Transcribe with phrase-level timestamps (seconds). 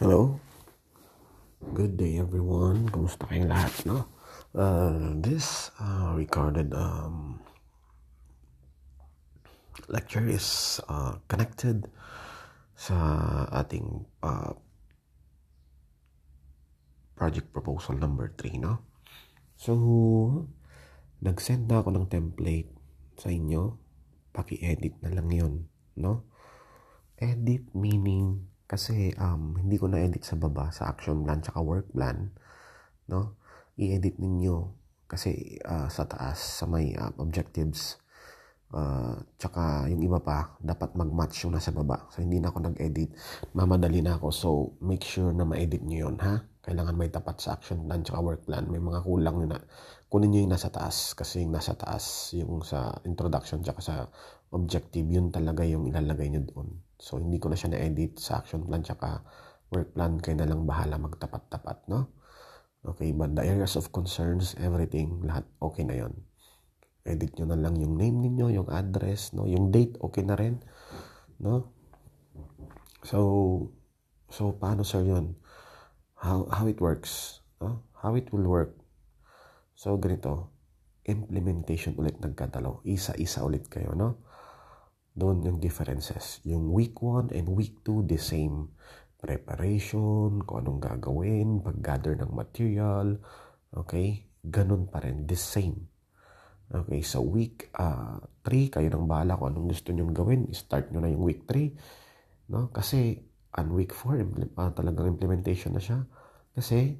[0.00, 0.40] Hello.
[1.76, 2.88] Good day everyone.
[2.88, 4.08] Kumusta kayong lahat, no?
[4.56, 7.36] Uh, this uh, recorded um,
[9.92, 11.84] lecture is uh, connected
[12.72, 12.96] sa
[13.52, 14.56] ating uh,
[17.12, 18.80] project proposal number 3, no?
[19.60, 19.76] So,
[21.20, 22.72] nag-send na ako ng template
[23.20, 23.76] sa inyo.
[24.32, 25.54] Paki-edit na lang yon
[26.00, 26.24] no?
[27.20, 32.30] Edit meaning kasi um, hindi ko na-edit sa baba, sa action plan tsaka work plan.
[33.10, 33.34] No?
[33.74, 34.78] I-edit ninyo
[35.10, 37.98] kasi uh, sa taas, sa may uh, objectives,
[38.70, 42.06] uh, tsaka yung iba pa, dapat mag-match yung nasa baba.
[42.14, 43.10] So, hindi na ako nag-edit.
[43.58, 44.28] Mamadali na ako.
[44.30, 46.46] So, make sure na ma-edit nyo yun, ha?
[46.62, 48.70] Kailangan may tapat sa action plan tsaka work plan.
[48.70, 49.58] May mga kulang na
[50.06, 53.94] kunin nyo yung nasa taas kasi yung nasa taas, yung sa introduction tsaka sa
[54.54, 56.89] objective, yun talaga yung ilalagay nyo doon.
[57.00, 59.24] So, hindi ko na siya na-edit sa action plan tsaka
[59.72, 60.20] work plan.
[60.20, 62.12] Kayo na lang bahala magtapat-tapat, no?
[62.80, 66.12] Okay, but the areas of concerns, everything, lahat okay na yon.
[67.04, 69.48] Edit nyo na lang yung name ninyo, yung address, no?
[69.48, 70.60] Yung date, okay na rin,
[71.40, 71.72] no?
[73.04, 73.72] So,
[74.28, 75.36] so paano sir yun?
[76.20, 77.84] How, how it works, no?
[77.96, 78.76] How it will work.
[79.76, 80.52] So, ganito,
[81.08, 82.84] implementation ulit nagkatalo.
[82.84, 84.24] Isa-isa ulit kayo, no?
[85.20, 86.40] Doon yung differences.
[86.48, 88.72] Yung week 1 and week 2, the same.
[89.20, 93.20] Preparation, kung anong gagawin, pag-gather ng material,
[93.76, 94.24] okay?
[94.40, 95.76] Ganun pa rin, the same.
[96.72, 100.48] Okay, sa so week 3, uh, kayo nang bahala kung anong gusto nyong gawin.
[100.56, 101.68] Start nyo na yung week 3.
[102.48, 102.72] No?
[102.72, 103.20] Kasi,
[103.60, 106.08] on week 4, impl- uh, talagang implementation na siya.
[106.56, 106.96] Kasi,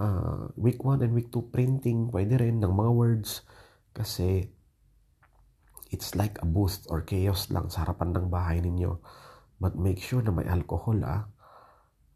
[0.00, 3.44] uh, week 1 and week 2, printing, pwede rin ng mga words.
[3.92, 4.48] Kasi,
[5.90, 8.98] it's like a boost or chaos lang sa harapan ng bahay ninyo.
[9.60, 11.28] But make sure na may alcohol ah.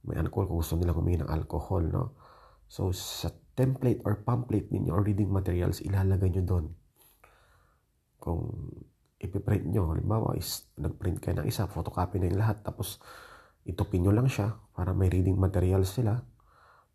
[0.06, 2.05] May alcohol kung gusto nilang humingi ng alcohol, no?
[2.70, 6.67] So, sa template or pamphlet ninyo or reading materials, ilalagay nyo doon.
[8.20, 8.40] Kung
[9.20, 13.01] ipiprint nyo, halimbawa is nagprint kayo ng isa, photocopy na yung lahat, tapos
[13.64, 16.20] itupin nyo lang siya para may reading materials sila.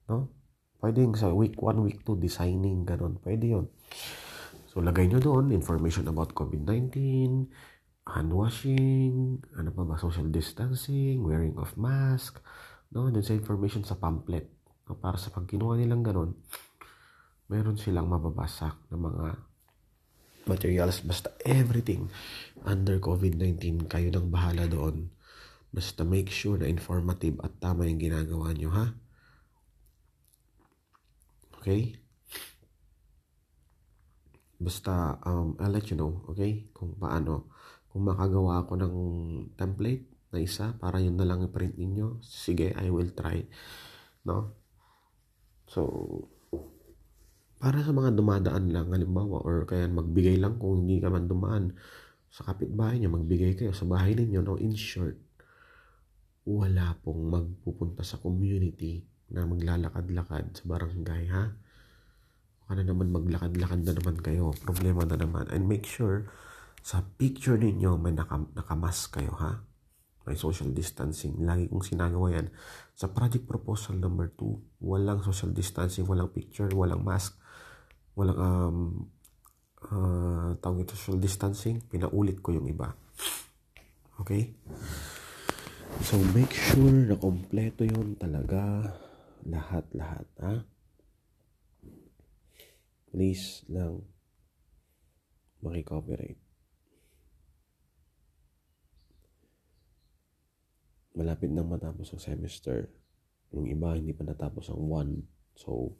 [0.09, 0.29] No?
[0.79, 3.19] Pwede sa week 1, week 2, designing, ganun.
[3.19, 3.65] Pwede yun.
[4.69, 6.93] So, lagay nyo doon information about COVID-19,
[8.05, 12.37] hand washing, ano pa ba, social distancing, wearing of mask,
[12.93, 13.09] no?
[13.09, 14.45] Doon sa information sa pamphlet.
[14.85, 14.93] No?
[14.93, 16.37] Para sa pag kinuha nilang ganun,
[17.49, 19.25] meron silang mababasa ng mga
[20.45, 21.01] materials.
[21.01, 22.05] Basta everything
[22.61, 25.09] under COVID-19, kayo nang bahala doon.
[25.73, 28.93] Basta make sure na informative at tama yung ginagawa nyo, ha?
[31.57, 32.08] Okay?
[34.59, 36.67] Basta, um, I'll let you know, okay?
[36.75, 37.47] Kung paano.
[37.89, 38.95] Kung makagawa ako ng
[39.55, 43.41] template na isa para yun na lang i-print ninyo, sige, I will try.
[44.27, 44.53] No?
[45.65, 45.87] So,
[47.59, 51.75] para sa mga dumadaan lang, halimbawa, or kaya magbigay lang kung hindi ka man dumaan
[52.29, 54.55] sa kapitbahay nyo, magbigay kayo sa bahay ninyo, no?
[54.61, 55.17] In short,
[56.45, 59.01] wala pong magpupunta sa community
[59.33, 61.51] na maglalakad-lakad sa barangay, ha?
[62.69, 64.53] Ano naman maglakad-lakad na naman kayo.
[64.61, 65.49] Problema na naman.
[65.49, 66.29] And make sure
[66.85, 69.65] sa picture ninyo may naka, nakamask kayo ha.
[70.29, 71.41] May social distancing.
[71.41, 72.53] Lagi kong sinagawa yan.
[72.93, 77.41] Sa project proposal number 2, walang social distancing, walang picture, walang mask,
[78.13, 78.77] walang um,
[79.89, 81.81] uh, tawag ito social distancing.
[81.89, 82.93] Pinaulit ko yung iba.
[84.21, 84.53] Okay?
[86.05, 88.93] So make sure na kompleto yun talaga.
[89.49, 90.27] Lahat-lahat.
[90.45, 90.78] Ha?
[93.09, 94.05] Please lang
[95.59, 96.39] makicopyright.
[101.17, 102.87] Malapit nang matapos ang semester.
[103.51, 105.13] Yung iba hindi pa natapos ang one.
[105.57, 105.99] So,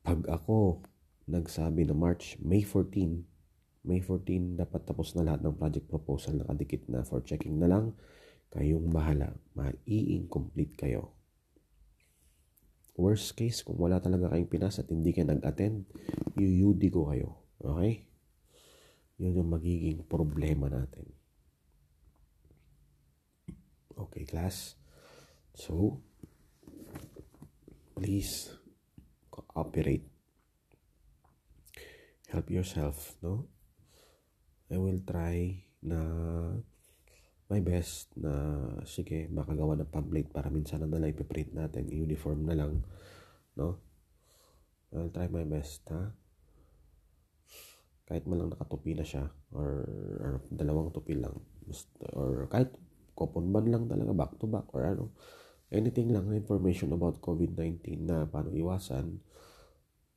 [0.00, 0.80] pag ako
[1.28, 3.28] nagsabi na March, May 14,
[3.84, 7.92] May 14 dapat tapos na lahat ng project proposal nakadikit na for checking na lang.
[8.48, 9.36] Kayong bahala.
[9.52, 11.17] Ma-i-incomplete kayo.
[12.98, 15.86] Worst case, kung wala talaga kayong pinas at hindi kayo nag-attend,
[16.34, 17.38] UUD ko kayo.
[17.62, 18.10] Okay?
[19.22, 21.06] Yun yung magiging problema natin.
[23.94, 24.74] Okay, class.
[25.54, 26.02] So,
[27.94, 28.50] please
[29.30, 30.06] cooperate.
[32.34, 33.46] Help yourself, no?
[34.70, 35.98] I will try na
[37.48, 38.32] my best na
[38.84, 42.84] sige makagawa ng pamphlet para minsan na lang ipiprint natin uniform na lang
[43.56, 43.80] no
[44.92, 46.12] I'll try my best ha
[48.08, 49.84] kahit man lang nakatupi na siya or,
[50.20, 51.36] or dalawang tupi lang
[52.16, 52.72] or kahit
[53.18, 55.10] coupon ban lang talaga back to back or ano.
[55.74, 59.18] Anything lang information about COVID-19 na paano iwasan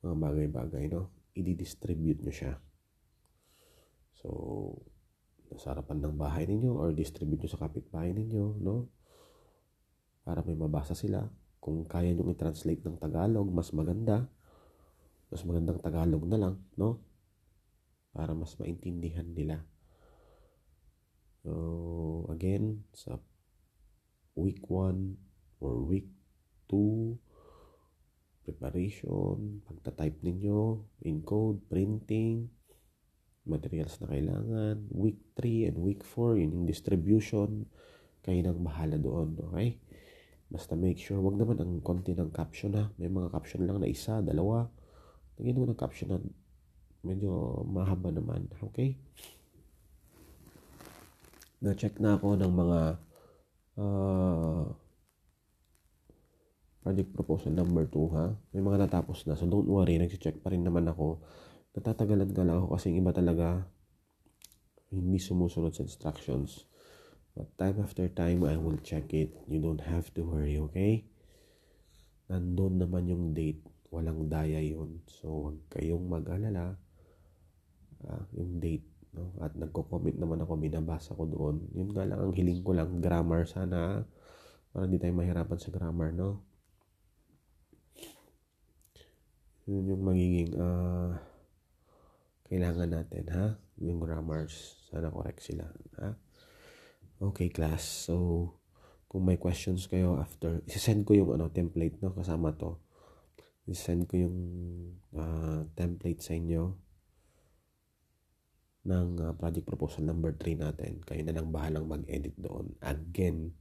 [0.06, 1.10] mga bagay-bagay, no?
[1.34, 2.54] I-distribute nyo siya.
[4.16, 4.28] So,
[5.58, 8.88] sa harapan ng bahay ninyo or distribute nyo sa kapitbahay ninyo, no?
[10.22, 11.26] Para may mabasa sila.
[11.62, 14.30] Kung kaya nyo i-translate ng Tagalog, mas maganda.
[15.32, 17.02] Mas magandang Tagalog na lang, no?
[18.12, 19.64] Para mas maintindihan nila.
[21.42, 23.18] So, again, sa
[24.38, 26.06] week 1 or week
[26.70, 27.18] 2,
[28.42, 32.50] preparation, pagta-type ninyo, encode, printing,
[33.44, 34.76] materials na kailangan.
[34.92, 37.66] Week 3 and week 4, yun yung distribution.
[38.22, 39.82] Kayo nang bahala doon, okay?
[40.46, 42.92] Basta make sure, wag naman ang konti ng caption ha.
[43.00, 44.68] May mga caption lang na isa, dalawa.
[45.40, 46.18] Lagyan mo ng caption na
[47.02, 48.94] medyo mahaba naman, okay?
[51.62, 52.80] na-check na ako ng mga
[53.78, 54.66] uh,
[56.82, 58.34] project proposal number 2 ha.
[58.50, 59.38] May mga natapos na.
[59.38, 61.22] So don't worry, nag-check pa rin naman ako.
[61.72, 63.64] Natatagalan ka lang ako kasi iba talaga
[64.92, 66.68] hindi sumusunod sa instructions.
[67.32, 69.32] But time after time, I will check it.
[69.48, 71.08] You don't have to worry, okay?
[72.28, 73.64] Nandun naman yung date.
[73.88, 75.00] Walang daya yun.
[75.08, 76.76] So, huwag kayong mag-alala.
[78.04, 79.28] Uh, yung date No?
[79.44, 81.68] At nagko-comment naman ako, binabasa ko doon.
[81.76, 84.08] Yun nga lang, ang hiling ko lang, grammar sana.
[84.72, 86.40] Para hindi tayo mahirapan sa grammar, no?
[89.68, 91.12] Yun yung magiging uh,
[92.52, 93.56] kailangan natin, ha?
[93.80, 94.84] Yung grammars.
[94.92, 95.64] Sana correct sila,
[95.96, 96.12] ha?
[97.16, 97.80] Okay, class.
[98.12, 98.44] So,
[99.08, 102.12] kung may questions kayo after, isasend ko yung ano, template, no?
[102.12, 102.76] Kasama to.
[103.64, 104.38] Isasend ko yung
[105.16, 106.76] uh, template sa inyo
[108.84, 111.00] ng uh, project proposal number 3 natin.
[111.08, 112.76] Kayo na lang bahalang mag-edit doon.
[112.84, 113.56] Again,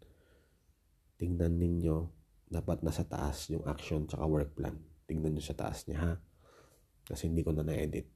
[1.15, 2.11] tingnan ninyo,
[2.51, 4.75] dapat nasa taas yung action tsaka work plan.
[5.07, 6.13] Tingnan nyo sa taas niya ha.
[7.07, 8.09] Kasi hindi ko na na-edit.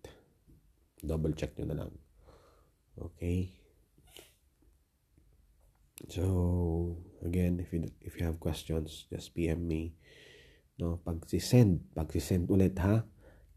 [1.06, 1.94] Double check nyo na lang.
[2.98, 3.54] Okay?
[6.12, 9.96] So, again, if you, if you have questions, just PM me.
[10.76, 13.08] No, pag si-send, pag si-send ulit ha,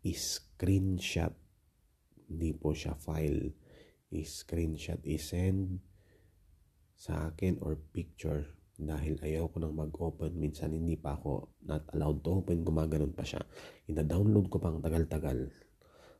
[0.07, 1.35] i-screenshot.
[2.31, 3.53] Hindi po siya file.
[4.15, 5.83] I-screenshot i-send
[6.95, 8.47] sa akin or picture.
[8.79, 10.39] Dahil ayaw ko nang mag-open.
[10.39, 12.63] Minsan hindi pa ako not allowed to open.
[12.63, 13.43] Gumaganon pa siya.
[13.91, 15.51] Ina-download ko pang tagal-tagal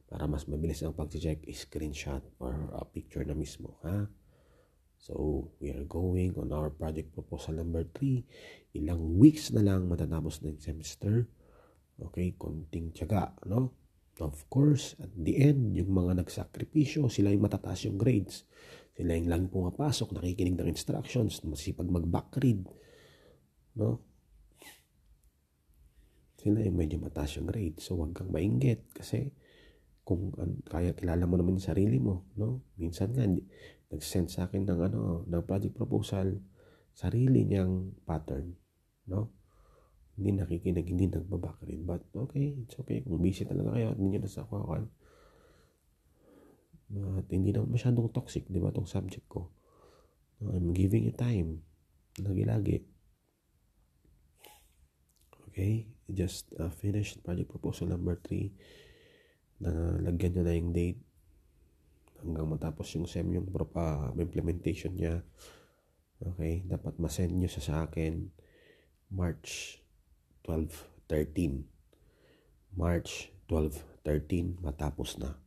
[0.09, 4.09] para mas mabilis ang pag-check screenshot or a picture na mismo ha
[4.99, 8.25] so we are going on our project proposal number 3
[8.75, 11.29] ilang weeks na lang matatapos ng semester
[12.01, 13.79] okay konting tiyaga no
[14.19, 18.43] Of course, at the end, yung mga nagsakripisyo, sila yung matataas yung grades.
[18.99, 22.67] Sila yung laging pumapasok, nakikinig ng instructions, masipag mag-backread.
[23.79, 24.03] No?
[26.35, 27.79] Sila yung medyo mataas yung grade.
[27.79, 29.31] So, huwag kang mainggit kasi
[30.09, 30.33] kung
[30.65, 32.65] kaya kilala mo naman yung sarili mo, no?
[32.81, 33.29] Minsan nga,
[33.93, 36.41] nag-send sa akin ng, ano, ng project proposal,
[36.97, 38.57] sarili niyang pattern,
[39.13, 39.37] no?
[40.19, 41.87] hindi nakikinig, hindi nagbaback rin.
[41.87, 43.07] But okay, it's okay.
[43.07, 44.85] Kung busy talaga kayo hindi nyo nasa kawan.
[47.23, 49.55] At hindi naman masyadong toxic, di ba, itong subject ko.
[50.43, 51.63] I'm giving you time.
[52.19, 52.83] Lagi-lagi.
[55.49, 58.51] Okay, just uh, finished project proposal number 3
[59.59, 61.01] na lagyan nyo na yung date
[62.23, 65.23] hanggang matapos yung SEM yung uh, implementation niya.
[66.19, 68.27] Okay, dapat masend nyo sa sa akin
[69.15, 69.79] March
[70.47, 71.63] 12-13.
[72.75, 75.39] March 12-13 matapos na.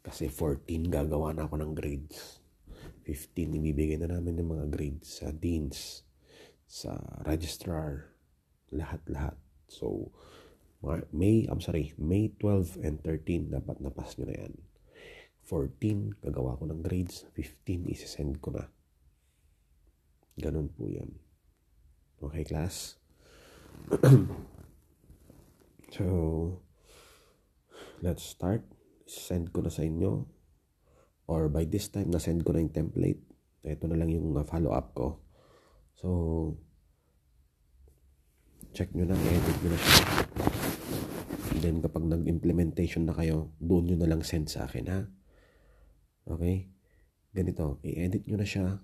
[0.00, 2.40] Kasi 14 gagawa na ako ng grades.
[3.04, 6.04] 15 ibibigay na namin ng mga grades sa deans,
[6.68, 6.94] sa
[7.26, 8.14] registrar,
[8.70, 9.36] lahat-lahat.
[9.66, 10.14] So,
[11.12, 14.54] May, I'm sorry, May 12 and 13 dapat napas nyo na yan.
[15.44, 17.28] 14, gagawa ko ng grades.
[17.36, 18.64] 15, isasend ko na.
[20.40, 21.20] Ganun po yan.
[22.20, 22.96] Okay, class?
[25.96, 26.04] so,
[28.00, 28.64] let's start.
[29.04, 30.24] Send ko na sa inyo.
[31.28, 33.20] Or by this time, na-send ko na yung template.
[33.60, 35.20] Ito na lang yung uh, follow-up ko.
[36.00, 36.08] So,
[38.72, 40.49] check nyo na, edit nyo na siya.
[41.58, 45.02] Then, kapag nag-implementation na kayo, doon nyo na lang send sa akin, ha?
[46.30, 46.70] Okay?
[47.34, 48.78] Ganito, i-edit nyo na siya.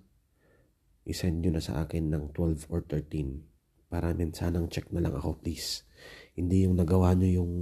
[1.07, 3.47] I-send nyo na sa akin ng 12 or 13
[3.87, 5.87] para min sanang check na lang ako please.
[6.35, 7.53] Hindi yung nagawa nyo yung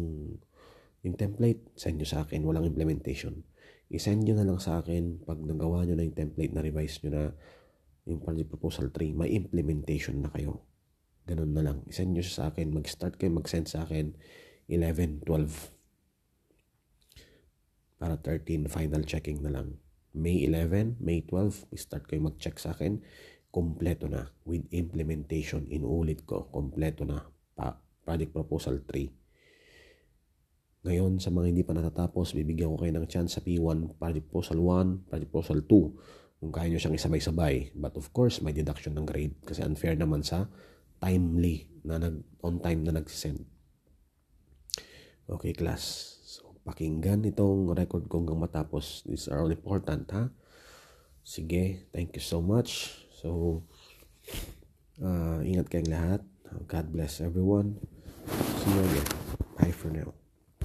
[1.04, 3.44] yung template, send nyo sa akin, walang implementation.
[3.92, 7.10] I-send nyo na lang sa akin pag nagawa nyo na yung template na revise nyo
[7.12, 7.24] na
[8.08, 10.64] yung project proposal 3, may implementation na kayo.
[11.28, 11.84] Ganun na lang.
[11.84, 12.72] Isend nyo sa akin.
[12.72, 14.16] Mag-start kayo mag-send sa akin
[14.68, 15.74] 11, 12.
[18.00, 19.76] Para 13, final checking na lang.
[20.14, 23.02] May 11, May 12, start kayo mag-check sa akin.
[23.50, 24.30] Kompleto na.
[24.46, 27.22] With implementation, inuulit ko, kompleto na.
[27.54, 29.24] Pa, project proposal 3.
[30.84, 34.60] Ngayon, sa mga hindi pa natatapos, bibigyan ko kayo ng chance sa P1, project proposal
[34.60, 36.44] 1, project proposal 2.
[36.44, 37.72] Kung kaya nyo siyang isabay-sabay.
[37.72, 40.52] But of course, may deduction ng grade kasi unfair naman sa
[41.00, 43.53] timely na nag, on time na nagsisend.
[45.24, 46.16] Okay, class.
[46.28, 49.04] So, pakinggan itong record ko hanggang matapos.
[49.08, 50.28] These are all important, ha?
[51.24, 52.92] Sige, thank you so much.
[53.16, 53.64] So,
[55.00, 56.20] uh, ingat kayong lahat.
[56.68, 57.80] God bless everyone.
[58.60, 59.08] See you again.
[59.56, 60.23] Bye for now.